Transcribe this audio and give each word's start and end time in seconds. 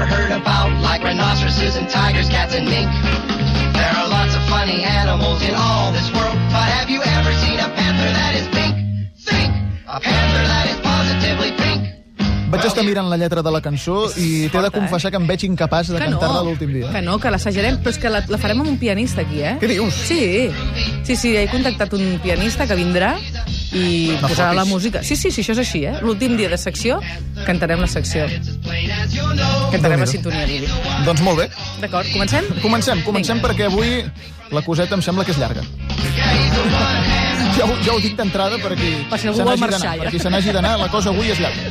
never 0.00 0.14
heard 0.14 0.32
about, 0.32 0.70
like 0.80 1.02
rhinoceroses 1.02 1.76
and 1.76 1.88
tigers, 1.88 2.28
cats 2.28 2.54
and 2.54 2.66
mink. 2.66 2.88
There 3.76 3.92
are 3.98 4.08
lots 4.08 4.34
of 4.34 4.42
funny 4.48 4.82
animals 4.82 5.42
in 5.42 5.54
all 5.54 5.92
this 5.92 6.08
world, 6.12 6.36
but 6.48 6.68
have 6.76 6.88
you 6.88 7.00
ever 7.02 7.32
seen 7.44 7.58
a 7.60 7.68
panther 7.68 8.10
that 8.20 8.32
is 8.34 8.46
pink? 8.48 8.74
Think! 9.20 9.52
A 9.88 10.00
panther 10.00 10.44
that 10.52 10.66
is 10.72 10.78
positively 10.80 11.52
pink. 11.52 11.80
Vaig 12.50 12.64
estar 12.66 12.82
mirant 12.82 13.06
la 13.06 13.18
lletra 13.20 13.44
de 13.46 13.50
la 13.54 13.60
cançó 13.62 14.08
i 14.18 14.48
t'he 14.50 14.62
de 14.64 14.70
eh? 14.70 14.74
confessar 14.74 15.12
que 15.12 15.20
em 15.20 15.26
veig 15.28 15.44
incapaç 15.46 15.92
de 15.94 16.00
cantar-la 16.00 16.40
no, 16.40 16.48
l'últim 16.48 16.72
dia. 16.72 16.88
que 16.90 17.02
no, 17.04 17.18
que 17.22 17.30
l'assajarem, 17.30 17.78
però 17.84 17.92
és 17.94 18.00
que 18.02 18.10
la, 18.10 18.24
la 18.26 18.40
farem 18.42 18.64
amb 18.64 18.72
un 18.72 18.78
pianista 18.80 19.22
aquí, 19.22 19.44
eh? 19.44 19.54
Què 19.60 19.68
dius? 19.70 20.00
Sí, 20.08 20.48
sí, 21.06 21.14
sí, 21.14 21.36
he 21.36 21.46
contactat 21.52 21.94
un 21.94 22.16
pianista 22.24 22.66
que 22.66 22.74
vindrà 22.80 23.12
i 23.72 24.16
No 24.20 24.28
posarà 24.28 24.52
la 24.52 24.62
fotis. 24.64 24.72
música. 24.74 25.02
Sí, 25.02 25.14
sí, 25.16 25.30
sí, 25.30 25.42
això 25.42 25.52
és 25.52 25.58
així, 25.62 25.84
eh? 25.86 25.94
L'últim 26.02 26.36
dia 26.36 26.48
de 26.48 26.58
secció 26.58 27.00
cantarem 27.46 27.80
la 27.80 27.86
secció. 27.86 28.26
Cantarem 28.26 28.90
la 28.90 29.06
Déu-n'hi-do. 29.06 30.06
sintonia, 30.06 30.44
Vivi. 30.46 30.66
Doncs 31.06 31.20
molt 31.22 31.38
bé. 31.38 31.48
D'acord, 31.80 32.10
comencem? 32.12 32.44
Comencem, 32.62 33.02
comencem 33.02 33.36
Vinga. 33.38 33.48
perquè 33.48 33.66
avui 33.70 34.04
la 34.50 34.62
coseta 34.62 34.94
em 34.96 35.02
sembla 35.02 35.24
que 35.24 35.30
és 35.32 35.38
llarga. 35.38 35.62
Ja 37.56 37.64
ho, 37.66 37.74
ja 37.84 37.92
ho 37.94 38.00
dic 38.00 38.16
d'entrada 38.16 38.58
per 38.58 38.74
qui 38.74 38.94
Per 39.10 39.18
si 39.18 39.28
algú 39.28 39.42
vol 39.44 39.58
marxar, 39.58 39.96
ja. 39.96 40.02
Per 40.02 40.10
qui 40.10 40.18
se 40.18 40.30
n'hagi 40.30 40.52
d'anar, 40.52 40.78
la 40.78 40.88
cosa 40.88 41.10
avui 41.10 41.30
és 41.30 41.38
llarga. 41.38 41.68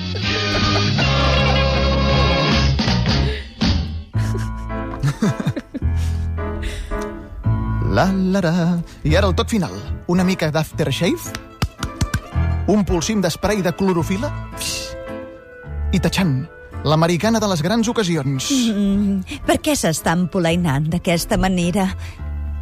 La, 7.91 8.11
la, 8.13 8.39
la. 8.41 8.79
I 9.03 9.15
ara 9.17 9.27
el 9.27 9.35
toc 9.35 9.49
final. 9.49 9.73
Una 10.07 10.23
mica 10.23 10.49
d'aftershave, 10.53 11.33
un 12.69 12.85
polsim 12.85 13.21
d'esprai 13.21 13.63
de 13.65 13.73
clorofila 13.73 14.29
i 15.89 15.99
tachant, 15.99 16.43
l'americana 16.85 17.39
de 17.41 17.47
les 17.49 17.63
grans 17.65 17.87
ocasions. 17.89 18.49
Mm, 18.53 19.39
per 19.47 19.57
què 19.57 19.73
s'està 19.73 20.13
empolainant 20.13 20.85
d'aquesta 20.91 21.39
manera? 21.41 21.87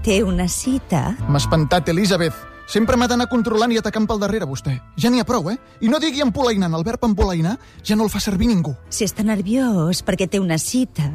Té 0.05 0.21
una 0.23 0.47
cita? 0.47 1.09
M'ha 1.27 1.41
espantat, 1.41 1.91
Elisabeth. 1.91 2.37
Sempre 2.67 2.95
m'ha 2.99 3.07
d'anar 3.07 3.27
controlant 3.31 3.71
i 3.71 3.79
atacant 3.79 4.07
pel 4.07 4.19
darrere, 4.19 4.47
vostè. 4.47 4.77
Ja 4.99 5.11
n'hi 5.11 5.19
ha 5.19 5.27
prou, 5.27 5.51
eh? 5.51 5.57
I 5.83 5.91
no 5.91 5.99
digui 6.03 6.23
empolainant. 6.23 6.73
El 6.75 6.87
verb 6.87 7.03
empolainar 7.03 7.57
ja 7.83 7.95
no 7.95 8.07
el 8.07 8.11
fa 8.11 8.23
servir 8.23 8.47
ningú. 8.47 8.75
Si 8.89 9.03
està 9.07 9.27
nerviós 9.27 10.03
perquè 10.07 10.29
té 10.31 10.39
una 10.39 10.59
cita, 10.59 11.11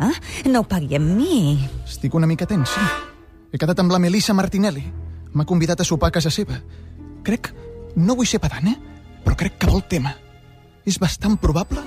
no 0.49 0.61
ho 0.61 0.69
pagui 0.69 1.01
amb 1.01 1.17
mi. 1.17 1.59
Estic 1.89 2.13
una 2.17 2.29
mica 2.29 2.49
tens, 2.49 2.77
sí. 2.77 2.87
He 3.53 3.61
quedat 3.61 3.81
amb 3.81 3.93
la 3.93 4.01
Melissa 4.01 4.37
Martinelli. 4.37 4.85
M'ha 5.33 5.49
convidat 5.49 5.81
a 5.81 5.89
sopar 5.89 6.13
a 6.13 6.17
casa 6.21 6.33
seva. 6.33 6.61
Crec, 7.25 7.53
no 7.97 8.17
vull 8.19 8.29
ser 8.29 8.41
pedant, 8.43 8.69
eh? 8.73 8.77
Però 9.23 9.37
crec 9.39 9.59
que 9.61 9.71
vol 9.71 9.85
tema. 9.89 10.15
És 10.87 10.99
bastant 10.99 11.37
probable 11.41 11.83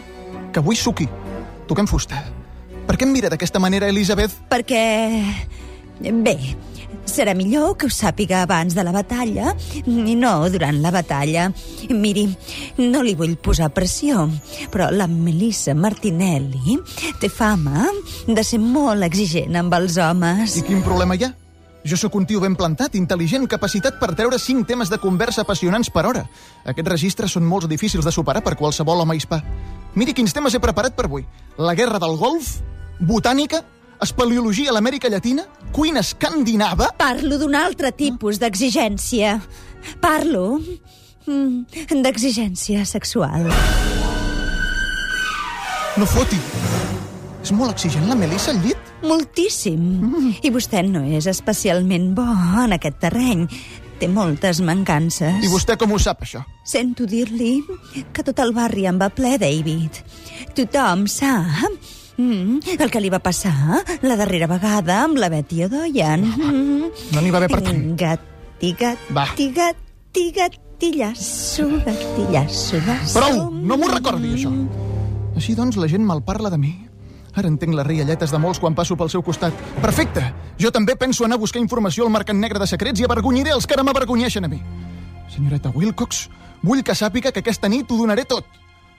que 0.54 0.62
avui 0.62 0.78
suqui. 0.80 1.08
Toquem 1.68 1.88
fusta. 1.90 2.22
Per 2.86 2.96
què 2.96 3.08
em 3.08 3.12
mira 3.12 3.32
d'aquesta 3.34 3.60
manera, 3.60 3.90
Elisabeth? 3.90 4.38
Perquè... 4.52 4.84
Bé, 5.96 6.36
serà 7.08 7.32
millor 7.38 7.78
que 7.80 7.88
ho 7.88 7.94
sàpiga 7.94 8.42
abans 8.44 8.76
de 8.76 8.84
la 8.84 8.92
batalla 8.92 9.54
i 9.88 10.16
no 10.20 10.34
durant 10.52 10.82
la 10.84 10.92
batalla. 10.92 11.48
Miri, 11.90 12.26
no 12.82 13.04
li 13.06 13.16
vull 13.16 13.38
posar 13.40 13.72
pressió, 13.74 14.28
però 14.74 14.90
la 14.92 15.08
Melissa 15.08 15.76
Martinelli 15.76 16.78
té 17.22 17.32
fama 17.32 17.88
de 18.28 18.44
ser 18.44 18.60
molt 18.60 19.08
exigent 19.08 19.56
amb 19.56 19.74
els 19.80 19.98
homes. 20.02 20.60
I 20.60 20.68
quin 20.68 20.84
problema 20.86 21.16
hi 21.16 21.30
ha? 21.30 21.34
Jo 21.86 21.98
sóc 22.02 22.16
un 22.18 22.26
tio 22.26 22.40
ben 22.42 22.56
plantat, 22.58 22.96
intel·ligent, 22.98 23.44
capacitat 23.46 24.00
per 24.02 24.16
treure 24.18 24.40
cinc 24.42 24.66
temes 24.66 24.90
de 24.90 24.98
conversa 24.98 25.44
apassionants 25.44 25.92
per 25.94 26.08
hora. 26.10 26.24
Aquests 26.66 26.90
registres 26.90 27.36
són 27.38 27.46
molt 27.46 27.70
difícils 27.70 28.08
de 28.08 28.14
superar 28.14 28.42
per 28.42 28.56
qualsevol 28.58 29.04
home 29.04 29.14
hispà. 29.20 29.38
Miri 29.94 30.16
quins 30.18 30.34
temes 30.34 30.58
he 30.58 30.64
preparat 30.64 30.98
per 30.98 31.06
avui. 31.06 31.28
La 31.62 31.76
guerra 31.78 32.02
del 32.02 32.18
Golf, 32.18 32.56
botànica, 32.98 33.62
espeleologia 34.02 34.74
a 34.74 34.76
l'Amèrica 34.80 35.14
Llatina, 35.14 35.46
cuina 35.72 36.02
escandinava... 36.02 36.90
Parlo 36.98 37.38
d'un 37.38 37.54
altre 37.54 37.94
tipus 37.94 38.42
d'exigència. 38.42 39.38
Parlo 40.02 40.58
mm, 40.58 42.02
d'exigència 42.02 42.82
sexual. 42.90 43.46
No 45.96 46.10
foti! 46.10 46.42
És 47.46 47.52
molt 47.54 47.76
exigent 47.76 48.08
la 48.10 48.16
Melissa 48.18 48.50
al 48.56 48.58
llit? 48.64 48.88
Moltíssim. 49.06 49.82
I 50.42 50.50
vostè 50.50 50.80
no 50.82 51.04
és 51.06 51.28
especialment 51.30 52.08
bo 52.18 52.26
en 52.64 52.72
aquest 52.74 52.96
terreny. 53.04 53.44
Té 54.02 54.08
moltes 54.10 54.64
mancances. 54.66 55.44
I 55.46 55.52
vostè 55.52 55.76
com 55.78 55.94
ho 55.94 56.00
sap, 56.02 56.24
això? 56.26 56.42
Sento 56.66 57.06
dir-li 57.06 57.60
que 58.16 58.26
tot 58.26 58.42
el 58.42 58.50
barri 58.56 58.88
en 58.90 58.98
va 58.98 59.12
ple, 59.14 59.36
David. 59.38 60.00
Tothom 60.58 61.04
sap 61.12 61.70
mm, 62.18 62.80
el 62.80 62.90
que 62.90 63.04
li 63.04 63.14
va 63.14 63.22
passar 63.22 63.84
la 64.02 64.18
darrera 64.18 64.50
vegada 64.50 65.04
amb 65.04 65.22
la 65.22 65.30
Betty 65.30 65.62
O'Doyen. 65.68 66.26
Mm. 66.26 66.90
No 67.14 67.22
n'hi 67.22 67.36
va 67.36 67.44
haver 67.44 67.52
per 67.54 67.62
tant. 67.68 67.86
Gatti, 68.02 68.74
Va. 69.14 69.28
gatti, 69.38 69.52
gatti, 69.54 70.26
gatillasso, 70.34 71.70
gatillasso. 71.86 72.82
Prou! 73.14 73.54
No 73.54 73.78
m'ho 73.78 73.94
recordi, 73.94 74.34
això. 74.34 74.50
Així 75.38 75.54
doncs, 75.54 75.78
la 75.78 75.94
gent 75.94 76.10
mal 76.10 76.26
parla 76.26 76.50
de 76.50 76.58
mi. 76.58 76.74
Ara 77.36 77.52
entenc 77.52 77.76
les 77.76 77.88
rialletes 77.88 78.32
de 78.32 78.40
molts 78.40 78.62
quan 78.64 78.76
passo 78.76 78.96
pel 78.96 79.12
seu 79.12 79.24
costat. 79.24 79.54
Perfecte! 79.84 80.24
Jo 80.60 80.72
també 80.72 80.96
penso 80.96 81.26
anar 81.26 81.36
a 81.36 81.44
buscar 81.44 81.60
informació 81.60 82.06
al 82.06 82.14
Mercat 82.14 82.36
Negre 82.36 82.62
de 82.62 82.68
Secrets 82.68 83.02
i 83.02 83.08
avergonyiré 83.08 83.52
els 83.52 83.68
que 83.68 83.76
ara 83.76 83.84
m'avergonyeixen 83.84 84.48
a 84.48 84.52
mi. 84.52 84.62
Senyoreta 85.34 85.74
Wilcox, 85.76 86.30
vull 86.64 86.84
que 86.84 86.96
sàpiga 86.96 87.34
que 87.36 87.44
aquesta 87.44 87.70
nit 87.70 87.92
ho 87.92 88.00
donaré 88.00 88.24
tot. 88.26 88.48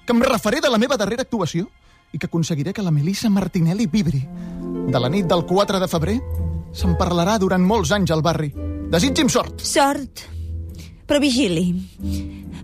Que 0.05 0.13
em 0.13 0.23
refaré 0.23 0.61
de 0.61 0.71
la 0.71 0.79
meva 0.79 0.99
darrera 1.01 1.25
actuació 1.25 1.67
i 2.13 2.19
que 2.19 2.29
aconseguiré 2.29 2.73
que 2.77 2.85
la 2.85 2.93
Melissa 2.93 3.31
Martinelli 3.33 3.89
vibri. 3.91 4.23
De 4.87 5.01
la 5.01 5.09
nit 5.09 5.27
del 5.27 5.47
4 5.49 5.81
de 5.81 5.89
febrer 5.89 6.17
se'n 6.77 6.97
parlarà 7.01 7.39
durant 7.41 7.65
molts 7.65 7.93
anys 7.97 8.13
al 8.13 8.23
barri. 8.23 8.53
Desitgi'm 8.93 9.33
sort! 9.33 9.65
Sort. 9.65 10.27
Però 11.07 11.23
vigili. 11.23 11.71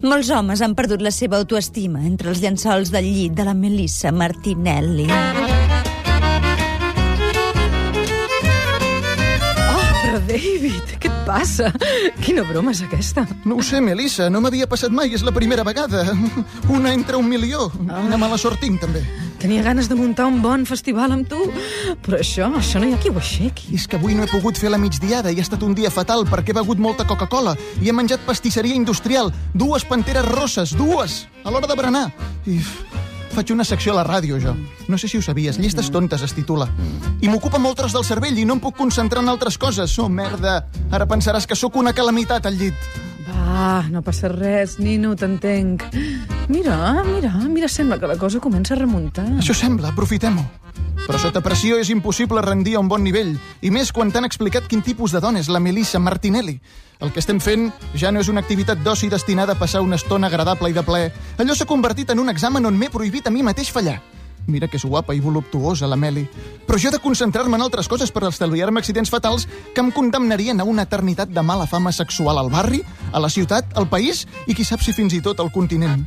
Molts 0.03 0.31
homes 0.35 0.63
han 0.63 0.75
perdut 0.79 1.03
la 1.03 1.15
seva 1.15 1.39
autoestima 1.39 2.03
entre 2.07 2.31
els 2.31 2.43
llençols 2.43 2.91
del 2.91 3.07
llit 3.07 3.39
de 3.39 3.47
la 3.47 3.55
Melissa 3.55 4.13
Martinelli. 4.13 5.09
David, 10.33 10.95
què 10.97 11.11
et 11.11 11.17
passa? 11.27 11.67
Quina 12.25 12.41
broma 12.49 12.73
és 12.73 12.81
aquesta? 12.87 13.27
No 13.45 13.59
ho 13.59 13.65
sé, 13.67 13.83
Melissa, 13.85 14.31
no 14.33 14.41
m'havia 14.41 14.65
passat 14.71 14.95
mai, 14.95 15.13
és 15.13 15.25
la 15.27 15.35
primera 15.37 15.65
vegada. 15.67 16.07
Una 16.73 16.95
entre 16.97 17.19
un 17.21 17.29
milió. 17.29 17.67
Quina 17.75 18.17
mala 18.17 18.39
sort 18.41 18.63
tinc, 18.65 18.81
també. 18.81 19.03
Tenia 19.43 19.65
ganes 19.67 19.91
de 19.91 19.99
muntar 19.99 20.29
un 20.31 20.39
bon 20.41 20.65
festival 20.65 21.13
amb 21.13 21.29
tu, 21.29 21.41
però 22.07 22.21
això, 22.23 22.49
això 22.57 22.81
no 22.81 22.89
hi 22.89 22.95
ha 22.95 23.01
qui 23.03 23.13
ho 23.13 23.19
aixequi. 23.21 23.75
És 23.77 23.85
que 23.85 23.99
avui 24.01 24.17
no 24.17 24.25
he 24.25 24.31
pogut 24.31 24.57
fer 24.57 24.71
la 24.73 24.81
migdiada 24.81 25.35
i 25.35 25.43
ha 25.43 25.45
estat 25.45 25.67
un 25.67 25.75
dia 25.77 25.91
fatal 25.93 26.25
perquè 26.31 26.55
he 26.55 26.59
begut 26.63 26.81
molta 26.81 27.05
Coca-Cola 27.11 27.57
i 27.83 27.91
he 27.91 27.97
menjat 27.97 28.25
pastisseria 28.25 28.79
industrial, 28.79 29.35
dues 29.53 29.85
panteres 29.85 30.25
rosses, 30.31 30.73
dues, 30.79 31.27
a 31.45 31.53
l'hora 31.53 31.69
de 31.69 31.77
berenar. 31.77 32.07
I 32.47 32.63
faig 33.33 33.53
una 33.55 33.65
secció 33.65 33.93
a 33.93 34.01
la 34.01 34.05
ràdio, 34.07 34.39
jo. 34.43 34.55
No 34.89 34.99
sé 34.99 35.09
si 35.09 35.19
ho 35.19 35.23
sabies, 35.23 35.59
Llistes 35.59 35.91
tontes 35.91 36.23
es 36.23 36.35
titula. 36.37 36.69
I 37.21 37.29
m'ocupa 37.29 37.59
molt 37.59 37.79
tros 37.81 37.95
del 37.97 38.05
cervell 38.05 38.39
i 38.39 38.45
no 38.49 38.59
em 38.59 38.61
puc 38.63 38.77
concentrar 38.77 39.23
en 39.25 39.33
altres 39.33 39.59
coses. 39.59 39.95
Oh, 39.99 40.09
merda, 40.09 40.67
ara 40.91 41.09
pensaràs 41.09 41.47
que 41.49 41.59
sóc 41.59 41.77
una 41.81 41.95
calamitat 41.97 42.47
al 42.47 42.59
llit. 42.61 42.89
Va, 43.29 43.83
no 43.91 44.03
passa 44.03 44.29
res, 44.33 44.79
Nino, 44.83 45.15
t'entenc. 45.17 45.85
Mira, 46.49 47.03
mira, 47.07 47.33
mira, 47.49 47.69
sembla 47.69 47.99
que 47.99 48.11
la 48.11 48.19
cosa 48.19 48.41
comença 48.41 48.75
a 48.75 48.81
remuntar. 48.81 49.27
Això 49.39 49.55
sembla, 49.57 49.93
aprofitem-ho. 49.95 50.45
Però 51.03 51.19
sota 51.19 51.41
pressió 51.43 51.81
és 51.83 51.89
impossible 51.91 52.41
rendir 52.45 52.77
a 52.77 52.81
un 52.81 52.87
bon 52.89 53.03
nivell, 53.03 53.33
i 53.61 53.73
més 53.75 53.91
quan 53.91 54.13
t'han 54.15 54.29
explicat 54.29 54.69
quin 54.71 54.85
tipus 54.87 55.11
de 55.11 55.21
dona 55.21 55.41
és 55.43 55.49
la 55.51 55.59
Melissa 55.59 55.99
Martinelli. 55.99 56.61
El 57.03 57.11
que 57.11 57.19
estem 57.19 57.41
fent 57.43 57.73
ja 57.99 58.13
no 58.15 58.23
és 58.23 58.31
una 58.31 58.41
activitat 58.45 58.79
d'oci 58.85 59.11
destinada 59.11 59.57
a 59.57 59.59
passar 59.59 59.83
una 59.83 59.99
estona 59.99 60.31
agradable 60.31 60.71
i 60.71 60.77
de 60.77 60.85
ple. 60.87 61.09
Allò 61.43 61.57
s'ha 61.59 61.67
convertit 61.67 62.15
en 62.15 62.23
un 62.23 62.31
examen 62.31 62.71
on 62.71 62.79
m'he 62.79 62.91
prohibit 62.95 63.27
a 63.27 63.35
mi 63.35 63.43
mateix 63.43 63.73
fallar. 63.75 63.99
Mira 64.47 64.69
que 64.71 64.79
és 64.79 64.87
guapa 64.87 65.15
i 65.15 65.21
voluptuosa, 65.23 65.91
la 65.91 65.99
Meli. 65.99 66.23
Però 66.67 66.79
jo 66.79 66.91
he 66.91 66.95
de 66.95 67.03
concentrar-me 67.03 67.59
en 67.59 67.67
altres 67.67 67.91
coses 67.91 68.15
per 68.15 68.23
estalviar-me 68.31 68.79
accidents 68.79 69.11
fatals 69.11 69.49
que 69.75 69.83
em 69.83 69.91
condemnarien 69.91 70.63
a 70.63 70.69
una 70.71 70.87
eternitat 70.87 71.35
de 71.35 71.43
mala 71.43 71.67
fama 71.67 71.91
sexual 71.91 72.39
al 72.39 72.51
barri, 72.51 72.83
a 73.11 73.19
la 73.19 73.31
ciutat, 73.31 73.75
al 73.75 73.91
país 73.91 74.27
i 74.47 74.55
qui 74.55 74.67
sap 74.67 74.83
si 74.87 74.95
fins 74.95 75.19
i 75.19 75.23
tot 75.23 75.43
al 75.43 75.51
continent. 75.51 76.07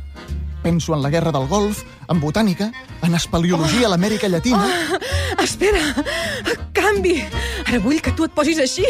Penso 0.66 0.96
en 0.96 1.00
la 1.00 1.10
guerra 1.10 1.30
del 1.30 1.46
Golf, 1.46 1.84
en 2.10 2.18
botànica, 2.18 2.72
en 3.06 3.14
espeleologia 3.14 3.86
a 3.86 3.90
l'Amèrica 3.92 4.26
Llatina... 4.26 4.66
Espera, 5.44 5.92
canvi. 6.74 7.20
Ara 7.68 7.78
vull 7.84 8.00
que 8.02 8.10
tu 8.18 8.26
et 8.26 8.34
posis 8.34 8.58
així 8.64 8.82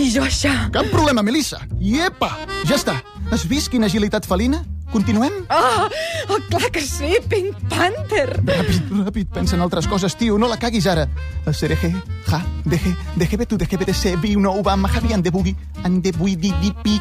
i 0.00 0.06
jo 0.08 0.24
això. 0.24 0.54
Cap 0.72 0.88
problema, 0.88 1.20
Melissa. 1.20 1.60
Iepa! 1.84 2.30
Ja 2.64 2.78
està. 2.78 2.96
Has 3.28 3.44
vist 3.44 3.68
quina 3.68 3.92
agilitat 3.92 4.24
felina? 4.24 4.62
Continuem? 4.88 5.36
Ah, 5.52 5.84
oh, 6.32 6.40
clar 6.48 6.72
que 6.72 6.80
sí, 6.80 7.20
Pink 7.28 7.60
Panther. 7.68 8.38
Ràpid, 8.40 8.88
ràpid, 9.04 9.28
pensa 9.36 9.60
en 9.60 9.68
altres 9.68 9.84
coses, 9.84 10.16
tio, 10.16 10.40
no 10.40 10.48
la 10.48 10.56
caguis 10.56 10.88
ara. 10.88 11.10
Sereje, 11.52 11.92
ja, 12.24 12.40
deje, 12.64 12.96
dejebe 13.20 13.44
tu, 13.44 13.60
dejebe 13.60 13.84
de 13.84 13.92
ser, 13.92 14.16
vi 14.16 14.32
una 14.32 14.56
uva, 14.56 14.80
majavi, 14.80 15.12
ande 15.12 15.28
bugui, 15.28 15.52
ande 15.84 16.16
bui, 16.16 16.40
di, 16.40 16.56
di, 16.64 16.72
pi. 16.80 16.96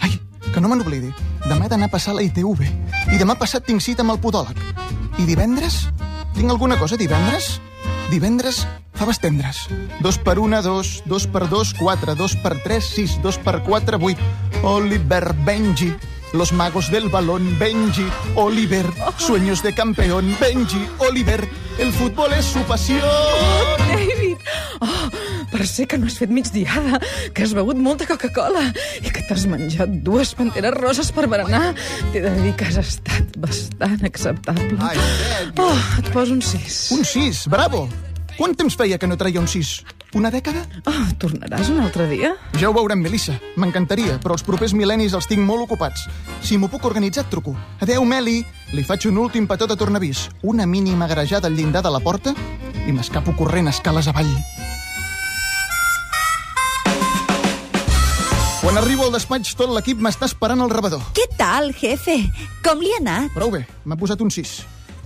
Ai, 0.00 0.16
que 0.54 0.56
no 0.62 0.72
me 0.72 0.80
n'oblidi. 0.80 1.12
Demà 1.46 1.66
he 1.66 1.70
d'anar 1.72 1.90
a 1.90 1.94
passar 1.94 2.16
la 2.16 2.24
ITV. 2.26 2.66
I 3.14 3.20
demà 3.20 3.38
passat 3.38 3.66
tinc 3.66 3.84
cita 3.84 4.02
amb 4.02 4.16
el 4.16 4.22
podòleg. 4.22 4.58
I 5.16 5.24
divendres, 5.24 5.86
Tinc 6.36 6.50
alguna 6.50 6.76
cosa 6.78 6.98
divendres? 7.00 7.62
Divendres, 8.10 8.66
faves 8.92 9.18
tendres. 9.20 9.62
Dos 10.04 10.18
per 10.18 10.38
una, 10.38 10.60
dos, 10.60 11.02
dos 11.06 11.24
per 11.26 11.48
dos, 11.48 11.72
quatre, 11.72 12.14
dos 12.14 12.36
per 12.36 12.58
tres, 12.62 12.84
sis, 12.92 13.16
dos 13.22 13.38
per 13.40 13.62
quatre, 13.64 13.96
vuit. 13.96 14.20
Oliver 14.62 15.32
Benji, 15.46 15.94
los 16.34 16.52
magos 16.52 16.90
del 16.90 17.08
balón, 17.08 17.56
Benji, 17.58 18.06
Oliver, 18.34 18.84
sueños 19.16 19.62
de 19.62 19.74
campeón, 19.74 20.36
Benji, 20.38 20.86
Oliver, 20.98 21.48
el 21.78 21.90
fútbol 21.90 22.34
es 22.34 22.44
su 22.44 22.60
pasión. 22.64 23.00
Per 25.66 25.72
ser 25.74 25.88
que 25.90 25.98
no 25.98 26.06
has 26.06 26.14
fet 26.14 26.30
migdiada, 26.30 27.00
que 27.34 27.42
has 27.42 27.50
begut 27.56 27.74
molta 27.82 28.06
Coca-Cola 28.06 28.68
i 29.00 29.10
que 29.10 29.24
t'has 29.26 29.48
menjat 29.50 29.96
dues 30.06 30.30
panteres 30.38 30.76
roses 30.76 31.08
per 31.10 31.24
berenar, 31.26 31.72
t'he 32.12 32.20
de 32.22 32.30
dir 32.36 32.52
que 32.54 32.68
has 32.68 32.76
estat 32.78 33.34
bastant 33.42 34.04
acceptable. 34.06 34.78
Oh, 35.58 35.80
et 35.98 36.10
poso 36.14 36.36
un 36.36 36.44
6. 36.46 36.76
Un 36.94 37.02
6, 37.02 37.40
bravo! 37.50 37.88
Quant 38.36 38.54
temps 38.54 38.78
feia 38.78 38.94
que 38.94 39.08
no 39.10 39.16
traia 39.18 39.42
un 39.42 39.50
6? 39.50 39.72
Una 40.14 40.30
dècada? 40.30 40.62
Oh, 40.86 41.08
tornaràs 41.18 41.72
un 41.72 41.80
altre 41.82 42.06
dia? 42.12 42.30
Ja 42.60 42.70
ho 42.70 42.76
veurem, 42.76 43.02
Melissa. 43.02 43.34
M'encantaria, 43.58 44.20
però 44.22 44.36
els 44.38 44.46
propers 44.46 44.70
mil·lennis 44.70 45.18
els 45.18 45.26
tinc 45.26 45.42
molt 45.42 45.66
ocupats. 45.66 46.06
Si 46.46 46.60
m'ho 46.62 46.70
puc 46.70 46.86
organitzar, 46.86 47.26
et 47.26 47.34
truco. 47.34 47.56
Adeu, 47.82 48.06
Meli. 48.06 48.44
Li 48.70 48.86
faig 48.86 49.08
un 49.10 49.18
últim 49.18 49.50
petó 49.50 49.66
de 49.66 49.74
tornavís, 49.74 50.28
una 50.46 50.62
mínima 50.62 51.10
garejada 51.10 51.50
al 51.50 51.58
llindar 51.58 51.82
de 51.82 51.90
la 51.90 52.04
porta 52.06 52.38
i 52.86 52.94
m'escapo 52.94 53.34
corrent 53.34 53.74
escales 53.74 54.06
avall. 54.06 54.30
Quan 58.76 58.84
arribo 58.84 59.06
al 59.06 59.14
despatx, 59.14 59.54
tot 59.56 59.70
l'equip 59.72 60.02
m'està 60.04 60.26
esperant 60.28 60.60
al 60.60 60.68
rebedor. 60.68 61.00
Què 61.16 61.24
tal, 61.38 61.70
jefe? 61.72 62.18
Com 62.60 62.82
li 62.84 62.90
ha 62.92 62.98
anat? 63.00 63.30
Prou 63.32 63.48
bé, 63.54 63.62
m'ha 63.88 63.96
posat 63.96 64.20
un 64.20 64.28
6. 64.28 64.50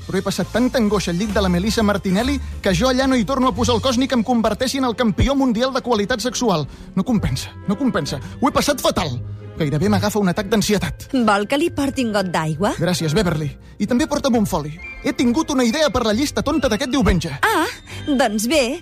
Però 0.09 0.19
he 0.19 0.25
passat 0.27 0.51
tanta 0.51 0.81
angoixa 0.83 1.13
al 1.13 1.21
llit 1.21 1.31
de 1.31 1.45
la 1.45 1.53
Melissa 1.55 1.85
Martinelli 1.87 2.35
que 2.65 2.73
jo 2.75 2.89
allà 2.91 3.07
no 3.07 3.15
hi 3.15 3.23
torno 3.29 3.47
a 3.47 3.55
posar 3.55 3.77
el 3.77 3.85
cos 3.85 4.01
ni 4.03 4.09
que 4.11 4.19
em 4.19 4.27
converteixi 4.27 4.83
en 4.83 4.89
el 4.89 4.97
campió 4.99 5.39
mundial 5.39 5.71
de 5.71 5.85
qualitat 5.87 6.19
sexual. 6.19 6.67
No 6.99 7.07
compensa, 7.07 7.55
no 7.69 7.79
compensa. 7.79 8.19
Ho 8.41 8.51
he 8.51 8.57
passat 8.59 8.83
fatal. 8.83 9.21
Gairebé 9.63 9.87
m'agafa 9.87 10.19
un 10.19 10.35
atac 10.35 10.51
d'ansietat. 10.51 11.07
Vol 11.31 11.47
que 11.47 11.63
li 11.63 11.71
porti 11.71 12.03
un 12.03 12.11
got 12.19 12.35
d'aigua? 12.35 12.75
Gràcies, 12.75 13.15
Beverly. 13.15 13.53
I 13.79 13.87
també 13.87 14.11
porta'm 14.11 14.35
un 14.35 14.51
foli. 14.51 14.75
He 15.07 15.15
tingut 15.15 15.55
una 15.55 15.63
idea 15.63 15.95
per 15.95 16.09
la 16.09 16.19
llista 16.19 16.43
tonta 16.43 16.67
d'aquest 16.67 16.91
diumenge. 16.91 17.39
Ah, 17.47 17.71
doncs 18.19 18.51
bé, 18.51 18.81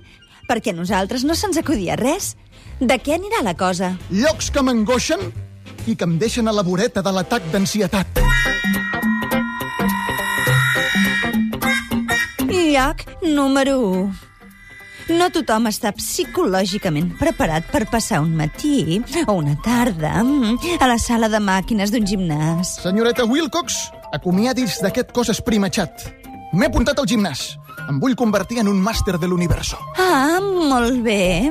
perquè 0.49 0.73
a 0.73 0.81
nosaltres 0.81 1.29
no 1.29 1.37
se'ns 1.37 1.61
acudia 1.61 2.00
res. 2.00 2.38
De 2.79 2.95
què 3.03 3.17
anirà 3.17 3.43
la 3.43 3.57
cosa? 3.59 3.97
Llocs 4.15 4.53
que 4.55 4.63
m'angoixen 4.63 5.33
i 5.91 5.97
que 5.99 6.07
em 6.07 6.15
deixen 6.21 6.47
a 6.47 6.55
la 6.55 6.63
voreta 6.63 7.03
de 7.03 7.11
l'atac 7.11 7.43
d'ansietat. 7.51 8.23
Lloc 12.47 13.03
número 13.25 13.81
1. 13.83 14.29
No 15.19 15.27
tothom 15.33 15.67
està 15.71 15.91
psicològicament 15.97 17.15
preparat 17.19 17.67
per 17.73 17.87
passar 17.91 18.21
un 18.21 18.35
matí 18.37 19.01
o 19.25 19.39
una 19.41 19.57
tarda 19.65 20.19
mm, 20.21 20.77
a 20.79 20.91
la 20.91 20.99
sala 21.01 21.31
de 21.33 21.41
màquines 21.41 21.91
d'un 21.91 22.07
gimnàs. 22.07 22.77
Senyoreta 22.85 23.25
Wilcox, 23.27 23.89
acomiadis 24.13 24.79
d'aquest 24.85 25.11
cos 25.17 25.33
esprimatxat. 25.33 26.13
M'he 26.53 26.69
apuntat 26.69 27.01
al 27.01 27.09
gimnàs. 27.09 27.57
Em 27.89 27.99
vull 28.03 28.15
convertir 28.21 28.61
en 28.61 28.69
un 28.69 28.79
màster 28.85 29.17
de 29.17 29.27
l'universo. 29.27 29.81
Ah, 29.97 30.39
molt 30.45 31.01
bé. 31.03 31.49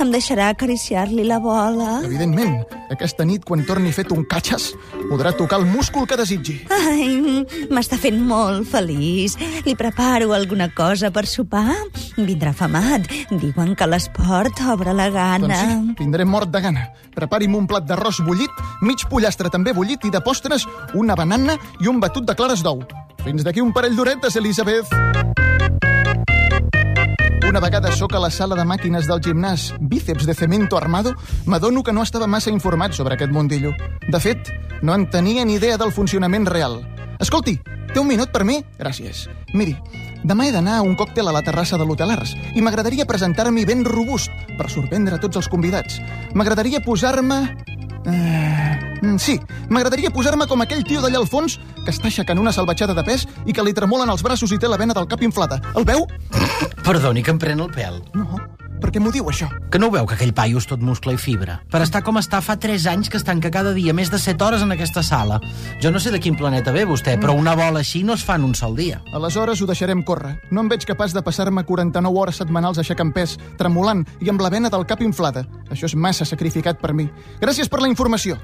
Em 0.00 0.08
deixarà 0.08 0.46
acariciar-li 0.48 1.26
la 1.28 1.36
bola. 1.38 1.98
Evidentment, 2.06 2.62
aquesta 2.88 3.24
nit, 3.28 3.42
quan 3.44 3.60
torni 3.68 3.90
fet 3.92 4.08
un 4.14 4.22
catxes, 4.24 4.70
podrà 5.10 5.34
tocar 5.36 5.58
el 5.60 5.66
múscul 5.68 6.06
que 6.08 6.16
desitgi. 6.16 6.54
Ai, 6.72 7.44
m'està 7.68 7.98
fent 8.00 8.16
molt 8.24 8.64
feliç. 8.70 9.36
Li 9.66 9.74
preparo 9.76 10.32
alguna 10.32 10.70
cosa 10.72 11.10
per 11.12 11.26
sopar. 11.28 11.76
Vindrà 12.16 12.54
afamat. 12.56 13.10
Diuen 13.28 13.76
que 13.76 13.90
l'esport 13.92 14.64
obre 14.72 14.96
la 14.96 15.10
gana. 15.12 15.44
Doncs 15.44 15.60
sí, 15.60 15.94
tindré 16.00 16.24
mort 16.24 16.48
de 16.48 16.64
gana. 16.64 16.88
Prepari'm 17.12 17.60
un 17.60 17.68
plat 17.68 17.84
d'arròs 17.84 18.22
bullit, 18.24 18.64
mig 18.80 19.04
pollastre 19.12 19.52
també 19.52 19.76
bullit 19.76 20.08
i 20.08 20.14
de 20.14 20.24
postres 20.24 20.64
una 20.96 21.18
banana 21.18 21.60
i 21.76 21.92
un 21.92 22.00
batut 22.00 22.24
de 22.24 22.38
clares 22.38 22.64
d'ou. 22.64 22.80
Fins 23.20 23.44
d'aquí 23.44 23.60
un 23.60 23.76
parell 23.76 24.00
d'horetes, 24.00 24.40
Elisabeth. 24.40 25.89
Una 27.50 27.58
vegada 27.58 27.90
sóc 27.90 28.12
a 28.14 28.20
la 28.22 28.28
sala 28.30 28.54
de 28.54 28.62
màquines 28.62 29.08
del 29.10 29.18
gimnàs 29.18 29.72
Bíceps 29.90 30.22
de 30.22 30.36
Cemento 30.38 30.76
Armado, 30.78 31.16
m'adono 31.50 31.82
que 31.82 31.90
no 31.90 32.04
estava 32.06 32.28
massa 32.30 32.52
informat 32.52 32.94
sobre 32.94 33.16
aquest 33.16 33.32
mundillo. 33.34 33.72
De 34.06 34.20
fet, 34.22 34.52
no 34.86 34.94
en 34.94 35.08
tenia 35.10 35.42
ni 35.44 35.56
idea 35.58 35.74
del 35.76 35.90
funcionament 35.90 36.46
real. 36.46 36.78
Escolti, 37.18 37.56
té 37.90 37.98
un 37.98 38.06
minut 38.06 38.30
per 38.30 38.44
mi? 38.46 38.60
Gràcies. 38.78 39.24
Miri, 39.50 39.74
demà 40.22 40.46
he 40.46 40.52
d'anar 40.54 40.76
a 40.78 40.84
un 40.86 40.94
còctel 40.94 41.26
a 41.26 41.34
la 41.34 41.42
terrassa 41.42 41.74
de 41.74 41.88
l'Hotel 41.88 42.14
Ars 42.14 42.36
i 42.54 42.62
m'agradaria 42.62 43.08
presentar-m'hi 43.10 43.66
ben 43.66 43.82
robust 43.82 44.30
per 44.54 44.70
sorprendre 44.70 45.18
tots 45.18 45.42
els 45.42 45.50
convidats. 45.50 45.98
M'agradaria 46.38 46.84
posar-me... 46.86 47.40
Uh, 48.06 48.89
sí, 49.18 49.38
m'agradaria 49.68 50.12
posar-me 50.14 50.46
com 50.46 50.60
aquell 50.62 50.84
tio 50.84 51.00
d'allà 51.00 51.18
al 51.22 51.28
fons 51.30 51.58
que 51.84 51.90
està 51.90 52.10
aixecant 52.10 52.38
una 52.38 52.52
salvatjada 52.52 52.94
de 52.94 53.04
pes 53.06 53.26
i 53.46 53.56
que 53.56 53.64
li 53.64 53.74
tremolen 53.74 54.10
els 54.12 54.22
braços 54.22 54.52
i 54.52 54.58
té 54.60 54.68
la 54.68 54.78
vena 54.80 54.94
del 54.94 55.08
cap 55.10 55.22
inflada. 55.26 55.60
El 55.74 55.88
veu? 55.88 56.06
Perdoni 56.84 57.22
que 57.24 57.34
em 57.34 57.38
pren 57.40 57.60
el 57.60 57.72
pèl. 57.74 58.00
No, 58.14 58.40
per 58.80 58.88
què 58.94 59.00
m'ho 59.02 59.12
diu, 59.12 59.26
això? 59.28 59.46
Que 59.70 59.78
no 59.78 59.90
veu 59.92 60.06
que 60.08 60.16
aquell 60.16 60.32
paio 60.34 60.60
és 60.60 60.66
tot 60.68 60.80
muscle 60.80 61.12
i 61.12 61.18
fibra? 61.20 61.58
Per 61.70 61.82
estar 61.84 62.00
com 62.04 62.16
està 62.16 62.40
fa 62.44 62.56
3 62.60 62.86
anys 62.94 63.10
que 63.12 63.18
es 63.20 63.26
tanca 63.26 63.50
cada 63.52 63.74
dia 63.76 63.92
més 63.96 64.08
de 64.12 64.18
7 64.18 64.46
hores 64.46 64.64
en 64.64 64.72
aquesta 64.72 65.02
sala. 65.04 65.36
Jo 65.82 65.92
no 65.92 66.00
sé 66.00 66.12
de 66.14 66.20
quin 66.22 66.38
planeta 66.38 66.72
ve 66.72 66.86
vostè, 66.88 67.18
però 67.20 67.34
una 67.36 67.54
bola 67.58 67.84
així 67.84 68.02
no 68.06 68.16
es 68.16 68.24
fa 68.24 68.38
en 68.40 68.46
un 68.48 68.56
sol 68.56 68.78
dia. 68.78 69.02
Aleshores 69.12 69.60
ho 69.60 69.68
deixarem 69.68 70.02
córrer. 70.02 70.38
No 70.50 70.64
em 70.64 70.72
veig 70.72 70.86
capaç 70.88 71.12
de 71.16 71.24
passar-me 71.26 71.66
49 71.68 72.22
hores 72.22 72.40
setmanals 72.40 72.80
aixecant 72.80 73.12
pes, 73.12 73.36
tremolant 73.60 74.06
i 74.20 74.32
amb 74.32 74.40
la 74.40 74.50
vena 74.50 74.72
del 74.72 74.88
cap 74.88 75.04
inflada. 75.04 75.44
Això 75.68 75.90
és 75.90 75.94
massa 75.94 76.24
sacrificat 76.24 76.80
per 76.80 76.94
mi. 76.94 77.10
Gràcies 77.44 77.68
per 77.68 77.84
la 77.84 77.92
informació. 77.92 78.40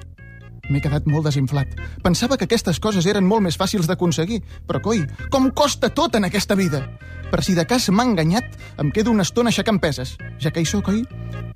M'he 0.71 0.83
quedat 0.83 1.07
molt 1.07 1.29
desinflat. 1.29 1.75
Pensava 2.03 2.37
que 2.37 2.49
aquestes 2.49 2.81
coses 2.83 3.07
eren 3.07 3.27
molt 3.27 3.45
més 3.47 3.59
fàcils 3.59 3.87
d'aconseguir, 3.87 4.43
però 4.67 4.83
coi, 4.83 5.05
com 5.31 5.51
costa 5.55 5.93
tot 5.95 6.17
en 6.19 6.27
aquesta 6.27 6.59
vida? 6.59 6.85
Per 7.31 7.43
si 7.43 7.57
de 7.57 7.65
cas 7.67 7.89
m'ha 7.91 8.05
enganyat, 8.07 8.55
em 8.79 8.93
quedo 8.95 9.11
una 9.11 9.25
estona 9.27 9.51
aixecant 9.51 9.81
peses, 9.83 10.15
ja 10.39 10.53
que 10.55 10.63
hi 10.63 10.69
sóc, 10.69 10.87
oi? 10.93 11.03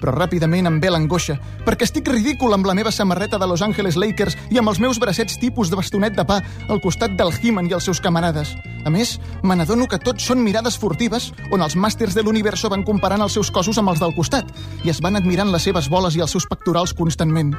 Però 0.01 0.15
ràpidament 0.17 0.67
em 0.67 0.81
ve 0.83 0.91
l'angoixa, 0.91 1.37
perquè 1.67 1.87
estic 1.87 2.09
ridícul 2.11 2.55
amb 2.57 2.67
la 2.67 2.75
meva 2.75 2.91
samarreta 2.91 3.39
de 3.39 3.47
Los 3.47 3.63
Angeles 3.63 3.99
Lakers 4.01 4.37
i 4.51 4.59
amb 4.59 4.73
els 4.73 4.81
meus 4.83 4.99
bracets 4.99 5.39
tipus 5.39 5.71
de 5.71 5.79
bastonet 5.79 6.17
de 6.17 6.25
pa 6.27 6.41
al 6.69 6.83
costat 6.83 7.15
del 7.19 7.31
He-Man 7.37 7.71
i 7.71 7.77
els 7.79 7.87
seus 7.87 8.01
camarades. 8.03 8.55
A 8.85 8.91
més, 8.91 9.19
me 9.45 9.55
n'adono 9.55 9.87
que 9.87 10.01
tots 10.03 10.27
són 10.27 10.43
mirades 10.43 10.79
furtives 10.81 11.31
on 11.53 11.63
els 11.63 11.77
màsters 11.77 12.17
de 12.17 12.25
l'universo 12.25 12.73
van 12.73 12.83
comparant 12.83 13.23
els 13.23 13.37
seus 13.39 13.53
cossos 13.55 13.79
amb 13.79 13.93
els 13.93 14.03
del 14.03 14.17
costat 14.17 14.51
i 14.83 14.91
es 14.91 15.03
van 15.05 15.21
admirant 15.21 15.53
les 15.53 15.69
seves 15.69 15.91
boles 15.93 16.17
i 16.17 16.25
els 16.25 16.35
seus 16.35 16.49
pectorals 16.51 16.97
constantment. 16.97 17.55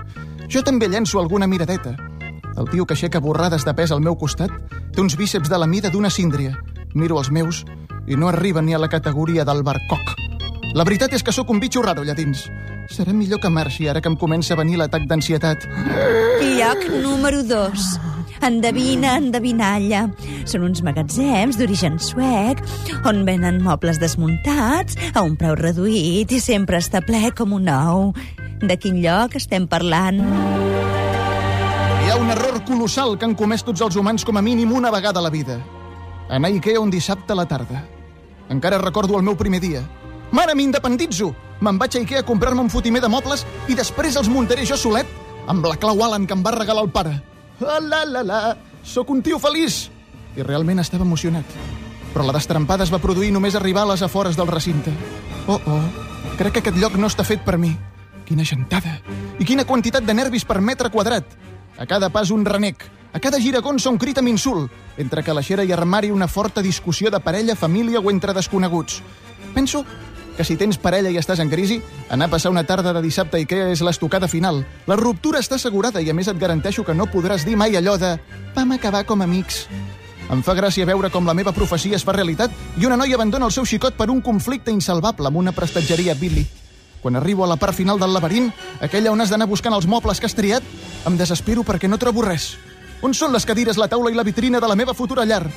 Jo 0.51 0.59
també 0.67 0.89
llenço 0.91 1.19
alguna 1.19 1.47
miradeta. 1.47 1.93
El 2.59 2.67
tio 2.67 2.83
que 2.85 2.97
aixeca 2.97 3.21
borrades 3.23 3.63
de 3.63 3.71
pes 3.73 3.93
al 3.95 4.01
meu 4.03 4.17
costat 4.19 4.51
té 4.91 4.99
uns 4.99 5.15
bíceps 5.15 5.47
de 5.47 5.57
la 5.57 5.67
mida 5.67 5.89
d'una 5.89 6.09
síndria. 6.11 6.57
Miro 6.93 7.21
els 7.21 7.31
meus 7.31 7.61
i 8.03 8.17
no 8.19 8.27
arriba 8.27 8.59
ni 8.61 8.75
a 8.75 8.81
la 8.81 8.89
categoria 8.91 9.45
del 9.47 9.63
barcoc. 9.63 10.11
La 10.75 10.83
veritat 10.83 11.15
és 11.15 11.23
que 11.23 11.31
sóc 11.31 11.49
un 11.55 11.61
bitxo 11.63 11.83
raro 11.85 12.03
allà 12.03 12.17
dins. 12.17 12.49
Serà 12.91 13.15
millor 13.15 13.39
que 13.39 13.47
marxi 13.47 13.87
ara 13.87 14.01
que 14.03 14.11
em 14.11 14.17
comença 14.19 14.53
a 14.53 14.59
venir 14.59 14.75
l'atac 14.81 15.07
d'ansietat. 15.07 15.63
Lloc 16.43 16.83
número 16.99 17.45
2. 17.47 17.87
Endevina, 18.43 19.15
endevinalla. 19.21 20.03
Són 20.49 20.67
uns 20.67 20.83
magatzems 20.83 21.59
d'origen 21.61 21.95
suec 22.01 22.59
on 23.07 23.23
venen 23.23 23.61
mobles 23.63 24.01
desmuntats 24.03 24.99
a 25.13 25.23
un 25.23 25.39
preu 25.39 25.55
reduït 25.55 26.35
i 26.35 26.43
sempre 26.43 26.83
està 26.83 27.05
ple 27.05 27.29
com 27.37 27.55
un 27.55 27.71
ou. 27.71 28.11
De 28.61 28.77
quin 28.77 28.99
lloc 29.01 29.33
estem 29.39 29.65
parlant? 29.65 30.19
Hi 32.01 32.09
ha 32.11 32.17
un 32.21 32.29
error 32.29 32.59
colossal 32.67 33.15
que 33.17 33.25
han 33.25 33.33
comès 33.37 33.63
tots 33.65 33.81
els 33.81 33.97
humans 33.97 34.25
com 34.27 34.37
a 34.37 34.43
mínim 34.45 34.71
una 34.77 34.91
vegada 34.93 35.17
a 35.17 35.25
la 35.25 35.31
vida. 35.33 35.57
Anar 36.29 36.51
a 36.51 36.53
Ikea 36.53 36.79
un 36.79 36.93
dissabte 36.93 37.33
a 37.33 37.39
la 37.39 37.47
tarda. 37.49 37.81
Encara 38.53 38.77
recordo 38.77 39.17
el 39.17 39.25
meu 39.25 39.35
primer 39.35 39.61
dia. 39.63 39.81
Mare, 40.31 40.53
m'independitzo! 40.55 41.33
Me'n 41.61 41.79
vaig 41.81 41.97
a 41.97 42.03
Ikea 42.05 42.21
a 42.21 42.27
comprar-me 42.27 42.61
un 42.61 42.69
fotimer 42.69 43.01
de 43.01 43.09
mobles 43.09 43.47
i 43.67 43.73
després 43.77 44.15
els 44.21 44.29
muntaré 44.29 44.65
jo 44.65 44.77
solet 44.77 45.09
amb 45.49 45.65
la 45.65 45.75
clau 45.81 45.97
Allen 46.05 46.27
que 46.29 46.37
em 46.37 46.45
va 46.45 46.53
regalar 46.53 46.85
el 46.85 46.93
pare. 46.93 47.17
Ah, 47.65 47.81
la, 47.81 48.05
la, 48.05 48.21
la! 48.23 48.41
Sóc 48.83 49.09
un 49.09 49.25
tio 49.25 49.41
feliç! 49.41 49.89
I 50.37 50.45
realment 50.45 50.79
estava 50.79 51.03
emocionat. 51.03 51.45
Però 52.13 52.25
la 52.27 52.37
destrempada 52.37 52.85
es 52.85 52.93
va 52.93 53.01
produir 53.01 53.31
només 53.33 53.57
arribar 53.57 53.87
a 53.87 53.93
les 53.93 54.05
afores 54.05 54.37
del 54.37 54.47
recinte. 54.53 54.93
Oh, 55.47 55.57
oh, 55.57 55.81
crec 56.37 56.53
que 56.53 56.61
aquest 56.61 56.77
lloc 56.77 57.01
no 57.01 57.09
està 57.09 57.25
fet 57.25 57.41
per 57.41 57.57
mi. 57.57 57.73
Quina 58.31 58.45
gentada! 58.47 58.93
I 59.43 59.43
quina 59.43 59.65
quantitat 59.67 60.05
de 60.07 60.13
nervis 60.15 60.45
per 60.47 60.61
metre 60.63 60.87
quadrat! 60.87 61.25
A 61.75 61.83
cada 61.83 62.07
pas 62.15 62.29
un 62.31 62.45
renec, 62.47 62.85
a 63.11 63.19
cada 63.19 63.41
giragonsa 63.43 63.91
un 63.91 63.97
crit 63.99 64.21
amb 64.21 64.31
insult, 64.31 64.71
entre 64.95 65.23
calaixera 65.27 65.65
i 65.67 65.73
armari 65.75 66.13
una 66.15 66.29
forta 66.31 66.63
discussió 66.63 67.11
de 67.11 67.19
parella, 67.19 67.57
família 67.59 67.99
o 67.99 68.07
entre 68.07 68.31
desconeguts. 68.31 69.01
Penso 69.51 69.83
que 70.37 70.45
si 70.47 70.55
tens 70.55 70.79
parella 70.79 71.11
i 71.11 71.19
estàs 71.19 71.41
en 71.43 71.51
crisi, 71.51 71.81
anar 72.07 72.29
a 72.29 72.33
passar 72.37 72.53
una 72.55 72.63
tarda 72.63 72.93
de 72.95 73.01
dissabte 73.03 73.35
a 73.35 73.43
Ikea 73.43 73.67
és 73.73 73.83
l'estocada 73.83 74.31
final. 74.31 74.63
La 74.87 74.95
ruptura 74.95 75.43
està 75.43 75.59
assegurada 75.59 75.99
i 75.99 76.07
a 76.07 76.15
més 76.15 76.31
et 76.31 76.39
garanteixo 76.39 76.87
que 76.87 76.95
no 76.95 77.11
podràs 77.11 77.43
dir 77.43 77.59
mai 77.59 77.75
allò 77.75 77.97
de 77.99 78.13
«vam 78.55 78.71
acabar 78.77 79.03
com 79.03 79.27
amics». 79.27 79.65
Em 80.31 80.39
fa 80.39 80.55
gràcia 80.55 80.87
veure 80.87 81.11
com 81.11 81.27
la 81.27 81.35
meva 81.35 81.51
profecia 81.51 81.99
es 81.99 82.07
fa 82.07 82.15
realitat 82.15 82.55
i 82.79 82.87
una 82.87 82.95
noia 82.95 83.19
abandona 83.19 83.51
el 83.51 83.51
seu 83.51 83.67
xicot 83.67 83.99
per 83.99 84.07
un 84.07 84.23
conflicte 84.23 84.71
insalvable 84.71 85.27
amb 85.27 85.43
una 85.43 85.51
prestatgeria 85.51 86.15
Billy. 86.15 86.47
Quan 87.01 87.15
arribo 87.17 87.43
a 87.43 87.49
la 87.49 87.57
part 87.57 87.73
final 87.73 87.99
del 87.99 88.13
laberint, 88.13 88.51
aquella 88.79 89.11
on 89.11 89.21
has 89.21 89.31
d'anar 89.33 89.49
buscant 89.49 89.73
els 89.73 89.87
mobles 89.89 90.19
que 90.21 90.29
has 90.29 90.37
triat, 90.37 90.63
em 91.09 91.17
desespero 91.17 91.65
perquè 91.65 91.89
no 91.89 91.97
trobo 91.97 92.21
res. 92.21 92.53
On 93.01 93.15
són 93.17 93.33
les 93.33 93.47
cadires, 93.49 93.79
la 93.81 93.89
taula 93.89 94.11
i 94.11 94.17
la 94.17 94.25
vitrina 94.25 94.59
de 94.61 94.69
la 94.69 94.77
meva 94.77 94.93
futura 94.93 95.25
llar? 95.25 95.47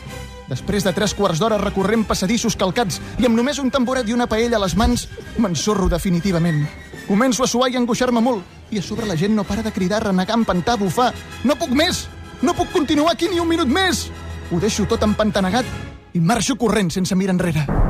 Després 0.48 0.84
de 0.84 0.92
tres 0.96 1.12
quarts 1.16 1.40
d'hora 1.40 1.60
recorrent 1.60 2.04
passadissos 2.08 2.56
calcats 2.56 3.00
i 3.20 3.28
amb 3.28 3.36
només 3.36 3.60
un 3.60 3.70
tamboret 3.72 4.08
i 4.08 4.16
una 4.16 4.28
paella 4.28 4.56
a 4.56 4.64
les 4.64 4.76
mans, 4.76 5.06
m'ensorro 5.36 5.88
definitivament. 5.92 6.64
Començo 7.04 7.44
a 7.44 7.48
suar 7.48 7.70
i 7.72 7.76
angoixar-me 7.76 8.24
molt 8.24 8.72
i 8.72 8.80
a 8.80 8.84
sobre 8.84 9.08
la 9.08 9.16
gent 9.16 9.36
no 9.36 9.44
para 9.44 9.62
de 9.62 9.72
cridar, 9.72 10.02
renegar, 10.04 10.40
empantar, 10.40 10.78
bufar. 10.80 11.12
No 11.44 11.56
puc 11.60 11.76
més! 11.76 12.06
No 12.42 12.56
puc 12.56 12.72
continuar 12.72 13.12
aquí 13.12 13.28
ni 13.28 13.40
un 13.40 13.48
minut 13.48 13.68
més! 13.68 14.08
Ho 14.52 14.60
deixo 14.60 14.88
tot 14.88 15.04
empantanegat 15.04 15.68
i 16.14 16.20
marxo 16.20 16.56
corrent 16.56 16.92
sense 16.92 17.16
mirar 17.16 17.36
enrere. 17.36 17.83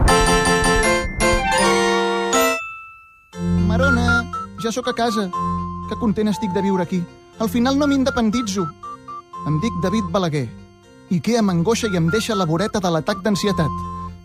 Ja 4.65 4.73
sóc 4.73 4.89
a 4.89 4.95
casa. 4.97 5.29
Que 5.89 5.97
content 6.01 6.31
estic 6.33 6.53
de 6.57 6.63
viure 6.65 6.83
aquí. 6.83 7.03
Al 7.39 7.51
final 7.53 7.77
no 7.77 7.87
m'independitzo. 7.87 8.65
Em 9.47 9.59
dic 9.61 9.75
David 9.83 10.09
Balaguer. 10.11 10.49
Ikea 11.13 11.43
m'angoixa 11.45 11.91
i 11.93 11.99
em 12.01 12.09
deixa 12.09 12.35
la 12.35 12.47
voreta 12.49 12.81
de 12.81 12.91
l'atac 12.91 13.21
d'ansietat. 13.23 13.83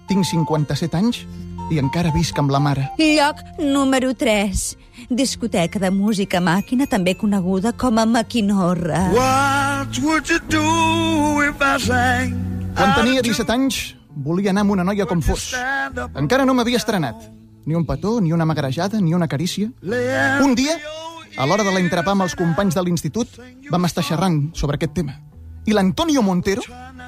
Tinc 0.07 0.23
57 0.25 0.95
anys 0.95 1.25
i 1.69 1.79
encara 1.81 2.13
visc 2.15 2.37
amb 2.39 2.53
la 2.55 2.61
mare. 2.63 2.87
Lloc 2.97 3.41
número 3.59 4.13
3. 4.15 4.63
Discoteca 5.09 5.79
de 5.79 5.91
música 5.91 6.39
màquina, 6.39 6.87
també 6.87 7.15
coneguda 7.19 7.73
com 7.73 7.99
a 7.99 8.05
maquinorra. 8.07 9.09
What 9.15 9.99
would 10.03 10.31
you 10.31 10.39
do 10.47 11.43
if 11.43 11.59
I 11.59 11.75
sang? 11.83 12.37
Quan 12.79 12.95
tenia 12.95 13.21
17 13.25 13.51
anys, 13.51 13.81
volia 14.15 14.53
anar 14.53 14.63
amb 14.63 14.77
una 14.77 14.87
noia 14.87 15.05
com 15.09 15.21
fos. 15.21 15.51
Encara 16.15 16.47
no 16.47 16.55
m'havia 16.55 16.79
estrenat. 16.79 17.27
Ni 17.69 17.75
un 17.75 17.85
petó, 17.85 18.19
ni 18.19 18.33
una 18.33 18.45
magrejada, 18.45 18.99
ni 18.99 19.13
una 19.13 19.27
carícia. 19.27 19.69
Un 20.41 20.55
dia, 20.55 20.73
a 21.37 21.45
l'hora 21.45 21.61
de 21.61 21.69
l'entrepà 21.69 22.15
amb 22.15 22.23
els 22.25 22.33
companys 22.33 22.73
de 22.73 22.81
l'institut, 22.81 23.35
vam 23.69 23.83
estar 23.85 24.01
xerrant 24.01 24.39
sobre 24.57 24.79
aquest 24.79 24.95
tema. 24.95 25.19
I 25.69 25.75
l'Antonio 25.77 26.23
Montero, 26.25 26.63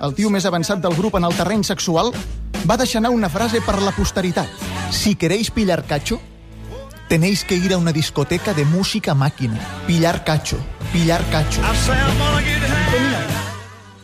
el 0.05 0.13
tio 0.13 0.29
més 0.29 0.45
avançat 0.45 0.77
del 0.83 0.93
grup 0.93 1.15
en 1.17 1.23
el 1.25 1.33
terreny 1.33 1.63
sexual, 1.65 2.11
va 2.69 2.77
deixar 2.77 2.99
anar 3.01 3.09
una 3.09 3.25
frase 3.33 3.57
per 3.65 3.81
la 3.81 3.89
posteritat. 3.95 4.45
Si 4.93 5.15
queréis 5.15 5.49
pillar 5.49 5.81
cacho, 5.89 6.19
tenéis 7.09 7.41
que 7.43 7.57
ir 7.57 7.73
a 7.73 7.79
una 7.81 7.91
discoteca 7.91 8.53
de 8.53 8.63
música 8.63 9.15
máquina. 9.15 9.57
Pillar 9.87 10.21
cacho, 10.23 10.59
pillar 10.93 11.25
cacho. 11.31 11.65
High. 11.65 12.05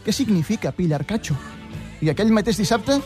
Què 0.08 0.12
significa 0.12 0.74
pillar 0.74 1.06
cacho? 1.06 1.38
I 2.02 2.10
aquell 2.10 2.34
mateix 2.34 2.58
dissabte 2.58 2.98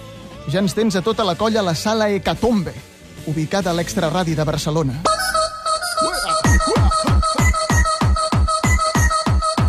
ja 0.47 0.63
ens 0.63 0.71
tens 0.71 0.95
a 0.95 1.03
tota 1.03 1.27
la 1.27 1.35
colla 1.35 1.59
a 1.59 1.67
la 1.67 1.75
sala 1.75 2.07
Hecatombe, 2.15 2.90
ubicada 3.25 3.71
a 3.71 3.73
l'extraradi 3.73 4.35
de 4.35 4.43
Barcelona. 4.43 5.01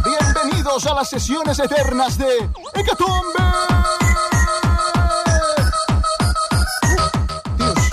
Bienvenidos 0.04 0.86
a 0.86 0.94
las 0.94 1.08
sesiones 1.08 1.58
eternas 1.58 2.18
de 2.18 2.50
Hecatombe! 2.74 3.42
Tios, 7.56 7.92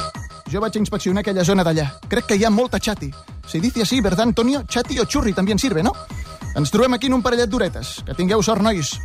jo 0.51 0.61
vaig 0.61 0.75
inspeccionar 0.77 1.21
aquella 1.21 1.45
zona 1.45 1.63
d'allà. 1.63 1.91
Crec 2.09 2.25
que 2.25 2.35
hi 2.35 2.45
ha 2.45 2.49
molta 2.49 2.79
chati. 2.79 3.11
Si 3.47 3.59
dice 3.59 3.83
así, 3.83 4.01
¿verdad, 4.01 4.27
Antonio? 4.27 4.63
Chati 4.67 4.99
o 4.99 5.05
churri 5.05 5.33
també 5.33 5.51
en 5.51 5.59
sirve, 5.59 5.83
no? 5.83 5.93
Ens 6.55 6.71
trobem 6.71 6.93
aquí 6.93 7.07
en 7.07 7.13
un 7.13 7.21
parellet 7.21 7.49
d'horetes. 7.49 8.03
Que 8.05 8.15
tingueu 8.17 8.41
sort, 8.43 8.61
nois. 8.61 8.97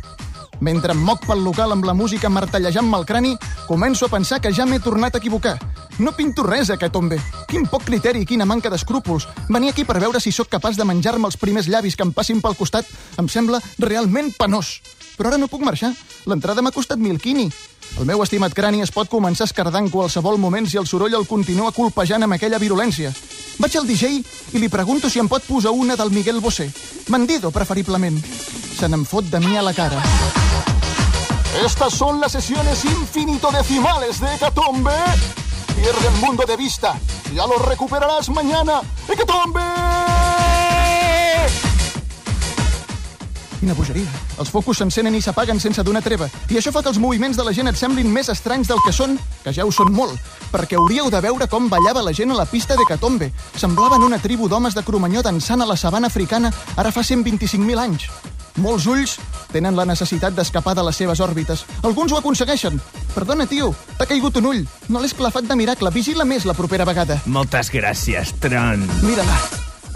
Mentre 0.61 0.93
em 0.93 1.01
moc 1.03 1.25
pel 1.27 1.43
local 1.43 1.73
amb 1.75 1.85
la 1.85 1.93
música 1.93 2.29
martellejant-me 2.29 2.97
el 2.97 3.05
crani, 3.05 3.33
començo 3.67 4.07
a 4.07 4.09
pensar 4.13 4.39
que 4.41 4.53
ja 4.55 4.65
m'he 4.65 4.79
tornat 4.79 5.15
a 5.15 5.19
equivocar. 5.19 5.57
No 5.97 6.11
pinto 6.11 6.43
res, 6.43 6.69
aquest 6.73 6.91
tombe. 6.91 7.15
Quin 7.47 7.63
poc 7.71 7.85
criteri 7.87 8.25
i 8.25 8.27
quina 8.27 8.45
manca 8.45 8.69
d'escrúpols. 8.71 9.29
Venir 9.47 9.71
aquí 9.71 9.85
per 9.87 10.01
veure 10.03 10.19
si 10.19 10.33
sóc 10.35 10.49
capaç 10.51 10.75
de 10.75 10.83
menjar-me 10.83 11.29
els 11.29 11.37
primers 11.39 11.69
llavis 11.71 11.95
que 11.95 12.03
em 12.03 12.11
passin 12.11 12.41
pel 12.43 12.57
costat 12.59 12.89
em 13.21 13.29
sembla 13.31 13.61
realment 13.79 14.33
penós. 14.35 14.81
Però 15.15 15.31
ara 15.31 15.39
no 15.39 15.47
puc 15.47 15.63
marxar. 15.63 15.93
L'entrada 16.27 16.61
m'ha 16.61 16.75
costat 16.75 16.99
mil 16.99 17.15
quini. 17.21 17.47
El 17.95 18.09
meu 18.09 18.19
estimat 18.25 18.51
crani 18.51 18.81
es 18.83 18.91
pot 18.91 19.07
començar 19.07 19.45
a 19.45 19.51
escardar 19.51 19.79
en 19.79 19.87
qualsevol 19.93 20.37
moment 20.41 20.67
si 20.67 20.75
el 20.75 20.87
soroll 20.89 21.15
el 21.15 21.27
continua 21.29 21.71
colpejant 21.71 22.27
amb 22.27 22.35
aquella 22.35 22.59
virulència. 22.59 23.13
Vaig 23.61 23.77
al 23.79 23.87
DJ 23.87 24.19
i 24.51 24.59
li 24.59 24.67
pregunto 24.67 25.07
si 25.07 25.23
em 25.23 25.31
pot 25.31 25.47
posar 25.47 25.71
una 25.71 25.95
del 25.95 26.11
Miguel 26.11 26.43
Bosé. 26.43 26.67
Bandido, 27.07 27.51
preferiblement. 27.55 28.19
Se 28.75 28.89
n'en 28.91 29.07
fot 29.07 29.31
de 29.31 29.39
mi 29.39 29.55
a 29.55 29.63
la 29.63 29.73
cara. 29.73 30.03
Estas 31.63 31.93
son 31.93 32.19
las 32.19 32.33
sesiones 32.33 32.83
infinitodecimales 32.83 34.19
de 34.19 34.35
Hecatombe. 34.35 35.44
Pierde 35.75 36.07
el 36.07 36.21
mundo 36.21 36.43
de 36.45 36.57
vista. 36.57 36.95
Ya 37.33 37.45
lo 37.45 37.57
recuperarás 37.59 38.29
mañana. 38.29 38.81
Hecatombe! 39.07 39.61
Quina 43.59 43.73
bogeria. 43.73 44.05
Els 44.37 44.51
focus 44.53 44.77
s'encenen 44.77 45.15
i 45.17 45.21
s'apaguen 45.25 45.57
sense 45.57 45.81
donar 45.81 46.03
treva. 46.05 46.27
I 46.53 46.59
això 46.59 46.69
fa 46.69 46.83
que 46.85 46.91
els 46.91 46.99
moviments 47.01 47.37
de 47.39 47.43
la 47.47 47.53
gent 47.55 47.71
et 47.71 47.79
semblin 47.79 48.11
més 48.13 48.29
estranys 48.29 48.69
del 48.69 48.81
que 48.85 48.93
són, 48.93 49.15
que 49.41 49.53
ja 49.55 49.65
ho 49.65 49.71
són 49.73 49.89
molt, 49.95 50.19
perquè 50.51 50.77
hauríeu 50.77 51.09
de 51.09 51.21
veure 51.23 51.47
com 51.49 51.65
ballava 51.71 52.03
la 52.05 52.13
gent 52.13 52.29
a 52.29 52.37
la 52.37 52.45
pista 52.45 52.77
de 52.77 52.85
Catombe. 52.85 53.31
Semblaven 53.57 54.05
una 54.05 54.19
tribu 54.21 54.45
d'homes 54.51 54.77
de 54.77 54.83
Cromanyó 54.85 55.23
dansant 55.25 55.65
a 55.65 55.69
la 55.69 55.79
sabana 55.81 56.13
africana 56.13 56.53
ara 56.75 56.93
fa 56.93 57.01
125.000 57.01 57.81
anys. 57.87 58.05
Molts 58.61 58.85
ulls 58.85 59.17
tenen 59.51 59.75
la 59.75 59.87
necessitat 59.89 60.35
d'escapar 60.35 60.75
de 60.77 60.85
les 60.85 61.01
seves 61.01 61.19
òrbites. 61.19 61.65
Alguns 61.81 62.13
ho 62.13 62.21
aconsegueixen. 62.21 62.79
Perdona, 63.15 63.45
tio, 63.47 63.69
t'ha 63.97 64.05
caigut 64.09 64.35
un 64.41 64.49
ull. 64.49 64.65
No 64.91 64.99
l'he 64.99 65.07
esclafat 65.07 65.47
de 65.47 65.55
miracle. 65.55 65.91
Vigila 65.95 66.25
més 66.27 66.43
la 66.43 66.53
propera 66.53 66.83
vegada. 66.85 67.21
Moltes 67.25 67.71
gràcies, 67.71 68.33
Tron. 68.43 68.83
Mira-la. 69.07 69.37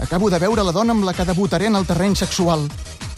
Acabo 0.00 0.30
de 0.32 0.40
veure 0.40 0.64
la 0.64 0.72
dona 0.72 0.96
amb 0.96 1.04
la 1.04 1.12
que 1.12 1.28
debutaré 1.28 1.68
en 1.68 1.76
el 1.76 1.84
terreny 1.84 2.16
sexual. 2.16 2.64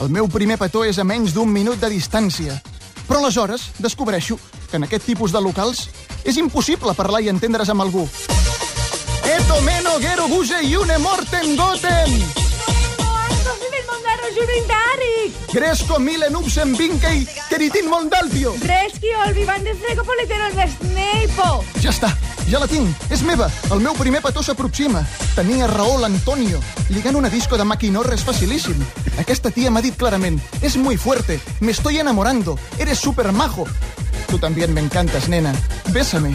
El 0.02 0.10
meu 0.10 0.26
primer 0.26 0.58
petó 0.58 0.82
és 0.82 0.98
a 0.98 1.06
menys 1.06 1.36
d'un 1.36 1.48
minut 1.54 1.78
de 1.78 1.92
distància. 1.94 2.58
Però 3.06 3.22
aleshores 3.22 3.70
descobreixo 3.78 4.38
que 4.68 4.80
en 4.80 4.88
aquest 4.88 5.06
tipus 5.06 5.30
de 5.30 5.40
locals 5.40 5.86
és 6.26 6.38
impossible 6.42 6.98
parlar 6.98 7.22
i 7.22 7.30
entendre's 7.30 7.70
amb 7.70 7.86
algú. 7.86 8.08
Eto 9.22 9.62
meno 9.62 9.98
gero 10.02 10.26
guse 10.26 10.64
iune 10.66 10.98
morten 10.98 11.54
goten! 11.54 12.41
Gresco 15.52 15.98
mille 15.98 16.30
nupsen 16.30 16.78
vinkei 16.78 17.26
teritin 17.50 17.88
mondalpio! 17.88 18.54
Reski 18.64 19.10
olvivan 19.26 19.64
de 19.64 19.74
frego 19.74 20.04
politeros 20.04 20.54
de 20.56 20.64
Sneipo. 20.72 21.48
Ja 21.82 21.92
està, 21.92 22.08
ja 22.48 22.60
la 22.62 22.68
tinc, 22.70 22.88
és 23.12 23.20
meva. 23.28 23.50
El 23.68 23.84
meu 23.84 23.92
primer 23.98 24.22
petó 24.24 24.40
s'aproxima. 24.42 25.04
Tenia 25.36 25.68
raó 25.68 25.98
l'Antonio. 26.00 26.62
Lligant 26.88 27.20
una 27.20 27.28
disco 27.28 27.60
de 27.60 27.68
maquinorra 27.68 28.16
és 28.16 28.24
facilíssim. 28.24 28.80
Aquesta 29.20 29.52
tia 29.52 29.70
m'ha 29.70 29.84
dit 29.84 29.96
clarament, 30.00 30.40
es 30.62 30.76
muy 30.80 30.96
fuerte, 30.96 31.38
me 31.60 31.72
estoy 31.72 32.00
enamorando, 32.00 32.58
eres 32.78 32.98
super 32.98 33.30
majo. 33.32 33.68
Tu 34.28 34.38
también 34.38 34.72
me 34.72 34.80
encantas, 34.80 35.28
nena. 35.28 35.52
Bésame. 35.92 36.32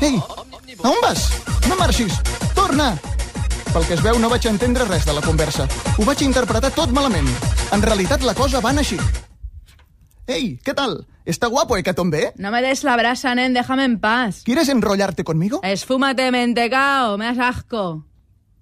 Ei, 0.00 0.16
a 0.16 0.88
on 0.88 1.00
vas? 1.02 1.28
No 1.68 1.76
marxis. 1.76 2.14
Torna! 2.54 2.96
Pel 3.72 3.86
que 3.88 3.94
es 3.96 4.02
veu, 4.04 4.18
no 4.20 4.28
vaig 4.28 4.44
entendre 4.50 4.84
res 4.84 5.06
de 5.08 5.14
la 5.16 5.22
conversa. 5.24 5.64
Ho 5.96 6.04
vaig 6.04 6.20
interpretar 6.26 6.70
tot 6.76 6.90
malament. 6.92 7.28
En 7.72 7.80
realitat, 7.80 8.20
la 8.20 8.34
cosa 8.36 8.60
va 8.60 8.68
anar 8.68 8.84
així. 8.84 8.98
Ei, 10.26 10.58
¿qué 10.62 10.74
tal? 10.74 11.06
¿Está 11.24 11.46
guapo 11.46 11.78
Hecatombe? 11.78 12.34
No 12.36 12.50
me 12.52 12.60
des 12.60 12.84
la 12.84 12.96
brasa, 12.96 13.34
nen, 13.34 13.54
déjame 13.54 13.84
en 13.84 13.98
paz. 13.98 14.42
¿Quieres 14.44 14.68
enrollarte 14.68 15.24
conmigo? 15.24 15.60
Esfúmate, 15.62 16.30
mentecao, 16.30 17.16
me 17.16 17.32
das 17.32 17.38
asco. 17.38 18.04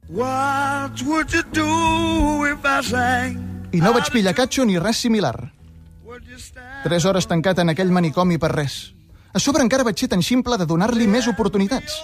What 0.09 1.03
would 1.03 1.29
you 1.31 1.43
do 1.53 2.47
if 2.47 2.65
I 2.65 2.87
sang? 2.87 3.69
I 3.73 3.81
no 3.83 3.93
vaig 3.93 4.13
pillar 4.15 4.35
catxo 4.35 4.65
ni 4.65 4.79
res 4.79 4.97
similar. 4.97 5.53
Tres 6.85 7.05
hores 7.05 7.27
tancat 7.27 7.59
en 7.59 7.75
aquell 7.75 7.91
manicomi 7.91 8.39
per 8.39 8.55
res. 8.55 8.95
A 9.35 9.39
sobre 9.39 9.63
encara 9.67 9.85
vaig 9.87 9.99
ser 9.99 10.09
tan 10.09 10.23
ximple 10.23 10.57
de 10.59 10.67
donar-li 10.67 11.07
més 11.11 11.27
oportunitats. 11.31 11.99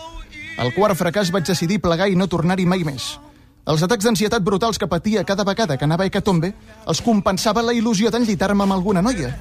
Al 0.57 0.73
quart 0.73 0.97
fracàs 0.97 1.29
vaig 1.33 1.45
decidir 1.45 1.83
plegar 1.85 2.09
i 2.09 2.17
no 2.17 2.29
tornar-hi 2.33 2.65
mai 2.65 2.85
més. 2.85 3.17
Els 3.69 3.83
atacs 3.83 4.07
d'ansietat 4.07 4.45
brutals 4.47 4.79
que 4.79 4.89
patia 4.89 5.25
cada 5.27 5.45
vegada 5.45 5.77
que 5.77 5.85
anava 5.85 6.05
a 6.05 6.09
Hecatombe 6.09 6.53
els 6.87 7.01
compensava 7.05 7.65
la 7.67 7.75
il·lusió 7.77 8.13
d'enllitar-me 8.15 8.65
amb 8.65 8.77
alguna 8.77 9.03
noia. 9.03 9.35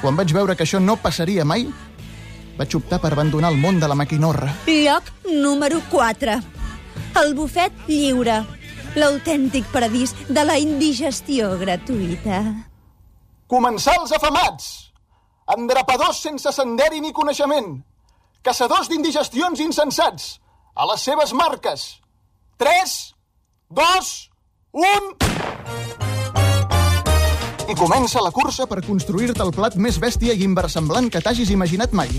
Quan 0.00 0.16
vaig 0.16 0.32
veure 0.32 0.54
que 0.56 0.64
això 0.64 0.80
no 0.80 0.96
passaria 0.96 1.44
mai, 1.44 1.66
vaig 2.56 2.76
optar 2.78 3.00
per 3.02 3.10
abandonar 3.12 3.50
el 3.52 3.58
món 3.60 3.80
de 3.82 3.88
la 3.90 3.96
maquinorra. 3.98 4.54
Lloc 4.68 5.10
número 5.26 5.82
4. 5.90 6.36
El 7.20 7.34
bufet 7.34 7.84
lliure. 7.88 8.44
L'autèntic 8.94 9.66
paradís 9.74 10.14
de 10.28 10.44
la 10.46 10.56
indigestió 10.62 11.50
gratuïta. 11.58 12.40
Comensals 13.50 14.14
afamats! 14.16 14.70
Endrapadors 15.50 16.22
sense 16.24 16.54
senderi 16.56 17.02
ni 17.02 17.12
coneixement! 17.12 17.74
Caçadors 18.46 18.88
d'indigestions 18.88 19.60
insensats! 19.60 20.38
A 20.74 20.84
les 20.90 21.02
seves 21.06 21.30
marques! 21.32 21.82
3, 22.58 23.14
2, 23.70 24.08
1... 24.72 25.14
I 27.70 27.76
comença 27.78 28.18
la 28.24 28.32
cursa 28.34 28.66
per 28.66 28.82
construir-te 28.82 29.38
el 29.46 29.52
plat 29.54 29.78
més 29.78 30.00
bèstia 30.02 30.34
i 30.34 30.42
inversemblant 30.42 31.06
que 31.14 31.22
t'hagis 31.22 31.54
imaginat 31.54 31.94
mai. 31.94 32.10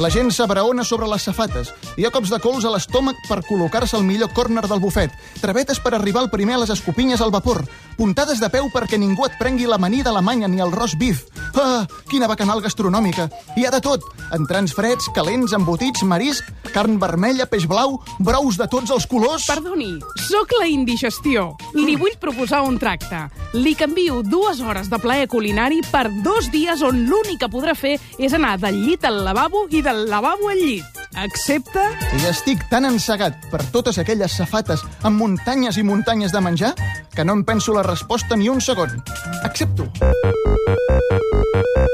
La 0.00 0.08
gent 0.08 0.30
s'abraona 0.32 0.80
sobre 0.80 1.04
les 1.12 1.26
safates. 1.28 1.74
Hi 2.00 2.06
ha 2.06 2.10
cops 2.14 2.30
de 2.32 2.38
cols 2.40 2.64
a 2.64 2.70
l'estómac 2.72 3.18
per 3.28 3.42
col·locar-se 3.44 3.98
al 3.98 4.06
millor 4.08 4.30
córner 4.32 4.62
del 4.64 4.80
bufet. 4.80 5.12
Travetes 5.42 5.76
per 5.84 5.92
arribar 5.92 6.22
al 6.22 6.30
primer 6.32 6.56
a 6.56 6.62
les 6.62 6.72
escopinyes 6.72 7.20
al 7.20 7.34
vapor. 7.34 7.60
Puntades 7.98 8.40
de 8.40 8.48
peu 8.48 8.70
perquè 8.72 8.96
ningú 8.96 9.26
et 9.26 9.36
prengui 9.36 9.68
l'amanida 9.68 10.08
alemanya 10.08 10.48
ni 10.48 10.62
el 10.64 10.72
roast 10.72 10.96
beef. 10.96 11.26
Ah, 11.52 11.84
quina 12.08 12.30
bacanal 12.30 12.62
gastronòmica. 12.64 13.28
Hi 13.60 13.66
ha 13.66 13.74
de 13.74 13.82
tot. 13.84 14.06
Entrants 14.32 14.72
freds, 14.72 15.10
calents, 15.12 15.52
embotits, 15.52 16.00
marisc, 16.08 16.48
carn 16.72 16.96
vermella, 17.02 17.44
peix 17.50 17.66
blau, 17.68 17.98
brous 18.18 18.56
de 18.56 18.70
tots 18.72 18.94
els 18.94 19.04
colors... 19.10 19.44
Perdoni, 19.50 19.98
sóc 20.30 20.54
la 20.56 20.70
indigestió. 20.70 21.50
Li 21.76 21.98
vull 22.00 22.16
proposar 22.22 22.62
un 22.64 22.78
tracte. 22.80 23.26
Li 23.52 23.74
canvio 23.76 24.22
dues 24.24 24.62
hores 24.64 24.88
de 24.88 25.00
plaer 25.02 25.28
culinari 25.28 25.82
per 25.90 26.06
dos 26.24 26.48
dies 26.54 26.80
on 26.86 27.04
l'únic 27.10 27.42
que 27.42 27.52
podrà 27.52 27.76
fer 27.76 27.98
és 28.16 28.32
anar 28.32 28.56
del 28.62 28.80
llit 28.86 29.04
al 29.04 29.20
lavabo 29.26 29.66
i 29.68 29.82
del 29.92 30.08
lavabo 30.08 30.48
al 30.48 30.58
llit. 30.58 30.84
Accepta? 31.18 31.82
I 32.14 32.28
estic 32.30 32.62
tan 32.70 32.86
encegat 32.86 33.48
per 33.50 33.60
totes 33.74 33.98
aquelles 33.98 34.36
safates 34.38 34.84
amb 35.02 35.18
muntanyes 35.18 35.78
i 35.80 35.84
muntanyes 35.86 36.34
de 36.34 36.42
menjar 36.44 36.70
que 37.14 37.24
no 37.24 37.34
em 37.34 37.44
penso 37.44 37.72
la 37.72 37.82
resposta 37.82 38.36
ni 38.36 38.48
un 38.48 38.60
segon. 38.60 39.02
Accepto. 39.42 39.90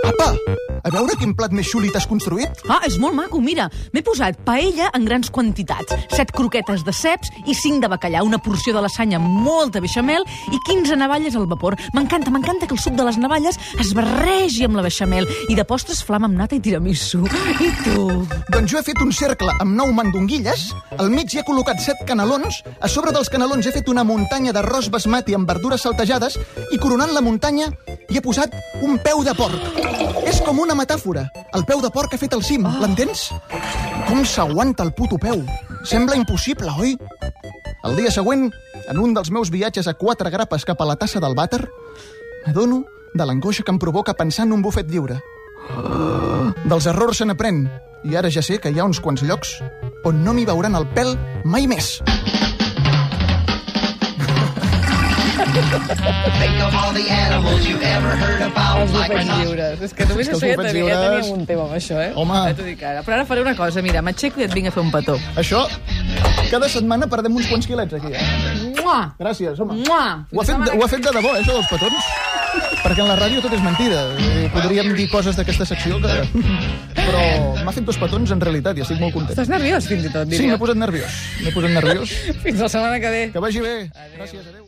Apa, 0.06 0.34
a 0.86 0.90
veure 0.92 1.16
quin 1.18 1.32
plat 1.34 1.52
més 1.56 1.66
xuli 1.66 1.90
t'has 1.90 2.06
construït? 2.06 2.60
Ah, 2.70 2.82
és 2.86 2.98
molt 3.02 3.16
maco, 3.16 3.40
mira. 3.42 3.66
M'he 3.94 4.04
posat 4.06 4.38
paella 4.46 4.90
en 4.94 5.06
grans 5.08 5.30
quantitats, 5.32 5.96
set 6.14 6.30
croquetes 6.36 6.84
de 6.86 6.94
ceps 6.94 7.32
i 7.46 7.56
cinc 7.56 7.82
de 7.82 7.90
bacallà, 7.90 8.22
una 8.26 8.38
porció 8.42 8.74
de 8.76 8.84
lasanya 8.84 9.18
amb 9.18 9.26
molta 9.46 9.80
beixamel 9.82 10.26
i 10.52 10.60
15 10.68 10.98
navalles 11.00 11.36
al 11.36 11.48
vapor. 11.50 11.78
M'encanta, 11.96 12.30
m'encanta 12.30 12.68
que 12.68 12.76
el 12.76 12.82
suc 12.82 12.94
de 12.98 13.06
les 13.08 13.18
navalles 13.18 13.58
es 13.80 13.92
barregi 13.96 14.66
amb 14.68 14.78
la 14.78 14.84
beixamel 14.86 15.26
i 15.48 15.56
de 15.58 15.64
postres 15.66 16.04
flam 16.06 16.28
amb 16.28 16.38
nata 16.38 16.58
i 16.58 16.62
tiramisú. 16.62 17.24
I 17.56 17.72
tu? 17.82 18.06
Doncs 18.52 18.70
jo 18.70 18.78
he 18.78 18.86
fet 18.86 19.02
un 19.02 19.12
cercle 19.16 19.52
amb 19.58 19.74
nou 19.74 19.90
mandonguilles, 19.96 20.68
al 21.00 21.10
mig 21.10 21.32
hi 21.32 21.40
he 21.40 21.46
col·locat 21.48 21.82
set 21.82 22.04
canelons, 22.06 22.62
a 22.78 22.88
sobre 22.92 23.14
dels 23.16 23.32
canelons 23.32 23.66
he 23.66 23.74
fet 23.74 23.90
una 23.90 24.04
muntanya 24.06 24.54
d'arròs 24.54 24.90
basmati 24.92 25.05
amb 25.06 25.48
verdures 25.48 25.82
saltejades 25.82 26.36
i 26.72 26.78
coronant 26.78 27.12
la 27.14 27.22
muntanya 27.22 27.68
hi 28.08 28.18
he 28.18 28.22
posat 28.22 28.52
un 28.82 28.98
peu 28.98 29.22
de 29.22 29.34
porc. 29.34 29.54
És 30.26 30.40
com 30.42 30.58
una 30.58 30.74
metàfora. 30.74 31.28
El 31.54 31.64
peu 31.64 31.80
de 31.80 31.90
porc 31.90 32.14
ha 32.14 32.18
fet 32.18 32.34
el 32.34 32.42
cim, 32.42 32.66
l'entens? 32.80 33.30
Com 34.08 34.24
s'aguanta 34.24 34.82
el 34.82 34.92
puto 34.92 35.18
peu? 35.18 35.44
Sembla 35.84 36.16
impossible, 36.16 36.72
oi? 36.78 36.96
El 37.84 37.96
dia 37.96 38.10
següent, 38.10 38.50
en 38.88 38.98
un 38.98 39.14
dels 39.14 39.30
meus 39.30 39.50
viatges 39.50 39.86
a 39.86 39.94
quatre 39.94 40.30
grapes 40.30 40.64
cap 40.64 40.80
a 40.80 40.88
la 40.88 40.96
tassa 40.96 41.22
del 41.22 41.38
vàter, 41.38 41.62
m'adono 42.46 42.84
de 43.14 43.24
l'angoixa 43.24 43.62
que 43.62 43.70
em 43.70 43.78
provoca 43.78 44.14
pensar 44.14 44.46
en 44.46 44.52
un 44.58 44.62
bufet 44.62 44.90
lliure. 44.90 45.20
Dels 46.66 46.86
errors 46.86 47.22
se 47.22 47.26
n'aprèn, 47.26 47.66
i 48.04 48.16
ara 48.16 48.30
ja 48.30 48.42
sé 48.42 48.58
que 48.58 48.70
hi 48.70 48.80
ha 48.80 48.86
uns 48.86 49.00
quants 49.00 49.22
llocs 49.22 49.60
on 50.06 50.22
no 50.24 50.34
m'hi 50.34 50.46
veuran 50.46 50.74
el 50.78 50.86
pèl 50.94 51.14
mai 51.44 51.66
més. 51.70 52.00
Think 55.56 56.60
of 56.60 56.74
all 56.76 56.92
the 56.92 57.08
animals 57.08 57.64
you've 57.66 57.80
ever 57.80 58.12
heard 58.20 58.42
about, 58.44 58.76
Els 58.82 58.92
like 58.92 59.14
lliures. 59.24 59.80
És 59.86 59.94
que 59.96 60.04
només 60.04 60.28
això 60.28 60.50
ja, 60.50 60.56
tenia, 60.60 60.84
ja 60.90 60.98
teníem 61.00 61.30
un 61.32 61.46
tema 61.48 61.62
amb 61.64 61.72
això, 61.78 61.96
eh? 62.02 62.10
Home. 62.14 62.36
Ja 62.50 62.56
t'ho 62.58 62.66
dic 62.66 62.82
ara. 62.84 63.00
Però 63.06 63.16
ara 63.16 63.24
faré 63.30 63.40
una 63.40 63.54
cosa, 63.56 63.80
mira, 63.84 64.02
m'aixeco 64.04 64.42
i 64.42 64.44
et 64.44 64.52
vinc 64.52 64.68
a 64.68 64.72
fer 64.74 64.82
un 64.84 64.90
petó. 64.92 65.14
Això, 65.40 65.62
cada 66.50 66.68
setmana 66.68 67.08
perdem 67.08 67.38
uns 67.40 67.48
quants 67.48 67.64
quilets 67.70 67.96
aquí. 67.96 68.12
Eh? 68.12 68.74
Mua! 68.82 68.98
Gràcies, 69.18 69.56
home. 69.64 69.78
Mua! 69.86 70.02
Ho 70.28 70.42
ha, 70.42 70.44
fet, 70.50 70.60
de- 70.66 70.76
ho 70.76 70.84
ha 70.84 70.90
fet 70.92 71.06
de 71.08 71.14
debò, 71.16 71.32
eh, 71.32 71.40
això 71.40 71.56
dels 71.56 71.72
petons? 71.72 72.12
Perquè 72.84 73.00
en 73.02 73.08
la 73.08 73.16
ràdio 73.22 73.40
tot 73.44 73.56
és 73.56 73.64
mentida. 73.64 74.04
Podríem 74.52 74.92
dir 74.96 75.08
coses 75.10 75.36
d'aquesta 75.40 75.64
secció 75.72 75.96
que... 76.04 76.20
Però 77.00 77.24
m'ha 77.64 77.72
fet 77.72 77.84
dos 77.88 77.96
petons 78.00 78.30
en 78.36 78.40
realitat 78.44 78.76
i 78.76 78.84
estic 78.84 79.00
molt 79.00 79.16
content. 79.16 79.32
Estàs 79.38 79.48
nerviós, 79.52 79.88
fins 79.88 80.04
i 80.04 80.12
tot, 80.12 80.28
Sí, 80.28 80.36
diria. 80.36 80.52
m'he 80.52 80.60
posat 80.60 80.76
nerviós. 80.84 81.16
M'he 81.42 81.52
posat 81.56 81.72
nerviós. 81.80 82.12
Fins 82.44 82.60
la 82.60 82.68
setmana 82.68 83.00
que 83.00 83.10
ve. 83.16 83.24
Que 83.32 83.38
vagi 83.48 83.60
bé. 83.64 83.76
Gràcies, 84.18 84.42
adéu. 84.52 84.66